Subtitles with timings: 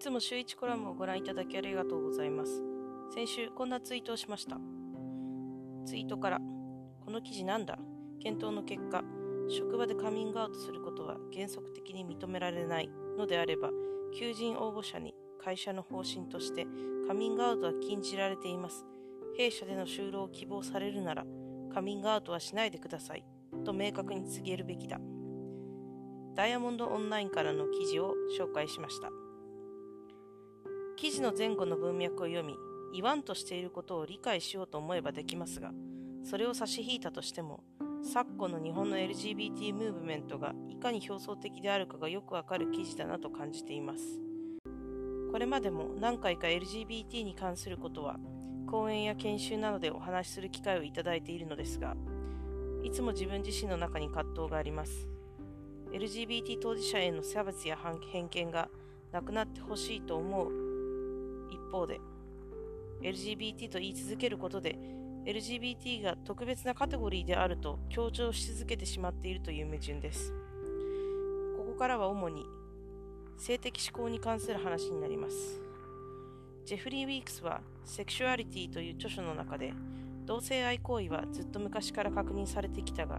[0.00, 2.62] つも週1コラムをご覧いただきありがとうございます。
[3.14, 4.56] 先週こんなツイートをしました。
[5.84, 6.38] ツイートから、
[7.04, 7.78] この記事なんだ
[8.18, 9.04] 検討の結果、
[9.50, 13.68] 職場でカミングアウトすることは原則的に認められないのであれば、
[14.18, 16.66] 求人応募者に会社の方針として
[17.06, 18.86] カミングアウトは禁じられています。
[19.36, 21.26] 弊社での就労を希望されるなら、
[21.74, 23.24] カミングアウトはしないでください。
[23.66, 24.98] と明確に告げるべきだ。
[26.34, 29.10] ダイヤモンドオンラインからの記事を紹介しました。
[31.00, 32.58] 記事の前後の文脈を読み、
[32.92, 35.72] 言わんとしていることを理解しようと思えばできますが、
[36.22, 37.64] それを差し引いたとしても、
[38.02, 44.20] 昨今の日本の LGBT ムーブメントがいかに表層的であるかがよくわかる記事だなと感じています。
[45.32, 48.18] これまでも何回か LGBT に関することは、
[48.70, 51.96] 講演や研修などでお話しする機会をいただいているのですが、
[52.82, 55.08] いつも自分自身の中に葛藤があります。
[55.94, 57.78] LGBT 当事者への差別や
[58.12, 58.68] 偏見が
[59.12, 60.59] なくなってほしいと思う
[61.70, 62.00] 方で
[63.02, 64.78] LGBT と言い続けることで
[65.24, 70.32] LGBT が特別なカテゴリーであると強調し続けてしまっているという矛盾です。
[71.56, 72.44] ここからは主に
[73.36, 75.60] 性的指向に関する話になります。
[76.64, 79.72] ジェフリー・ウィークスはセクシュアリティという著書の中で
[80.24, 83.18] 同性愛行為はずっと昔から確認されてきたが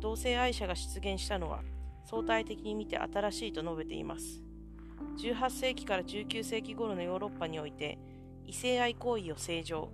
[0.00, 1.60] 同性愛者が出現したのは
[2.04, 4.47] 相対的に見て新しいと述べています。
[5.18, 7.98] 18世紀から19世紀頃のヨーロッパにおいて
[8.46, 9.90] 異性愛行為を正常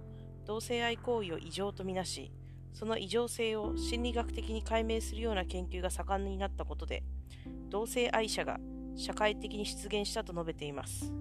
[0.47, 2.31] 同性愛行為を異常とみなし
[2.73, 7.03] その異常性を心理学的に解明するような研究が盛んになったことで
[7.71, 8.59] 同性愛者が
[8.97, 11.13] 社会的に出現したと述べています。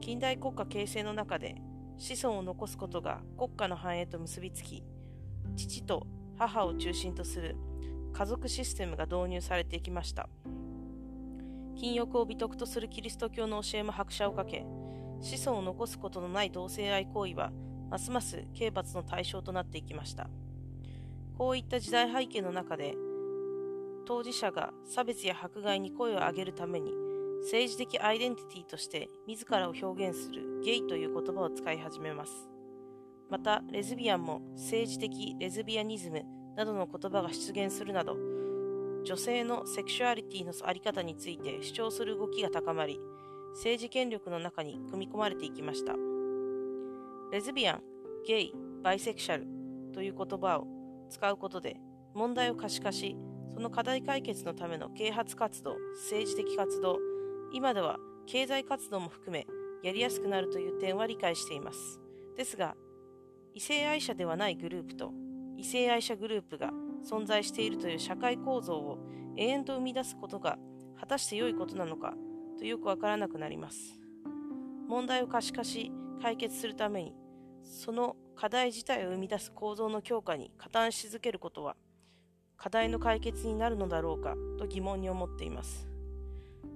[0.00, 1.56] 近代国家形成の中で
[1.98, 4.82] 子孫を残すことが国家の繁栄と結びつき
[5.56, 6.06] 父と
[6.38, 7.56] 母を中心とする
[8.12, 10.28] 家族システムが導入されていきました。
[11.80, 14.66] 禁欲を美徳とするキリスト教の教えも拍車をかけ
[15.22, 17.52] 子孫を残すことのない同性愛行為は
[17.88, 20.28] ますます刑罰の対象となっていきました。
[21.38, 22.94] こういった時代背景の中で
[24.06, 26.92] 当事者が差別や迫害に声を上げるために
[27.44, 32.50] 政治的アイデンティティとして自らを表現するゲイという言葉を使い始めます。
[33.30, 36.24] またレズビアンも政治的レズビアニズム
[36.56, 38.18] などの言葉が出現するなど
[39.04, 43.00] 女性のセクシュアリティの在り方について主張する動きが高まり
[43.54, 45.94] 政治権力の中に組み込まれていきました。
[47.32, 47.82] レズビアン、
[48.26, 49.46] ゲイ、バイセクシャル
[49.92, 50.66] という言葉を
[51.08, 51.76] 使うことで
[52.14, 53.16] 問題を可視化し
[53.52, 56.98] その課題解決のための啓発活動政治的活動
[57.52, 59.46] 今では経済活動も含め
[59.82, 62.00] やりやすくなるという点は理解しています。
[62.36, 62.74] ですが
[63.54, 65.12] 異性愛者ではないグループと
[65.56, 66.70] 異性愛者グループが
[67.04, 68.98] 存在しているという社会構造を
[69.36, 70.58] 永遠と生み出すことが
[70.98, 72.14] 果たして良いことなのか
[72.58, 73.98] とよくわからなくなります。
[74.86, 77.14] 問題を可視化し解決するために
[77.62, 81.76] その課題自体を生み出す構造の強化に加担し続けることは
[82.56, 85.88] 課題の解決になるのだろうかと疑問に思っています。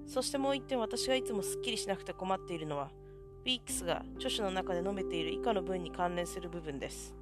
[0.06, 2.90] そしてもう一点私がいつもすっきりしなくて困っているのは
[3.44, 7.14] ウィークスが著書の中で述べている以下の文に関連する部分です。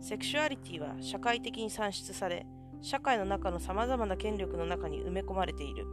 [0.00, 2.46] セクシュアリティは社会的に算出され、
[2.82, 5.86] 社会の中のさまざまな権力の中に埋め込まれている。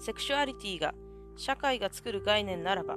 [0.00, 0.94] セクシュアリティが
[1.36, 2.96] 社会が作る概念ならば、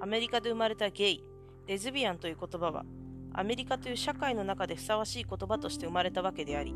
[0.00, 1.24] アメリカで生まれたゲイ、
[1.66, 2.84] レズビアンという言葉は、
[3.32, 6.74] アメリカという社会の中でふさわしい言葉として生まれたわけであり、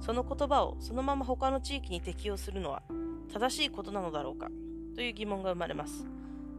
[0.00, 2.82] その言葉をそのまま他の地域に適用するのは
[3.32, 4.48] 正しいことなのだろうか
[4.94, 6.06] という疑問が生まれます。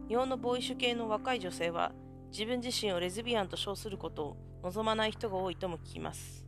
[0.08, 1.92] 日本のボーイッシュ系の若い女性は
[2.30, 6.46] 自分自身をレズビアンと称することを望まない人が多いとも聞きます。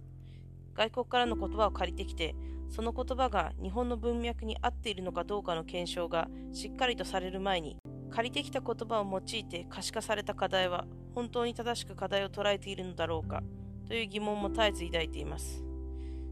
[0.74, 2.34] 外国からの言葉を借りてきて、
[2.68, 7.76] その言葉が日本の文脈に合っているのかどうかの検証がしっかりとされる前に、
[8.10, 10.84] 借りてきた言葉を用いて可視化された課題は
[11.14, 13.42] 本当に正しく課題を捉えているのだろうか
[13.86, 15.64] という疑問も絶えず抱いています。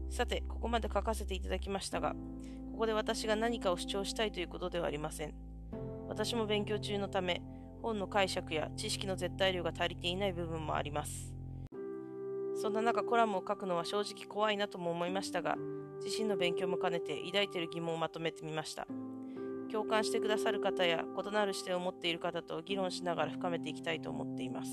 [0.09, 2.15] さて、ここまで書かせていただきましたが、
[2.71, 5.33] ここで私が何かを主張したいということではありません。
[6.07, 7.41] 私も勉強中のため、
[7.81, 11.38] 本の解釈や知識の絶対量が足りていない部分もあります。
[12.61, 15.55] そんな中コラムを書くのは正直怖いなとも思いましたが、
[16.03, 18.85] 自身の勉強も兼ねて抱いている疑問をまとめてみました。
[19.71, 24.71] 共感してくださる方や異なる視点を持っている方と議論しながら深めていきたいと思っています。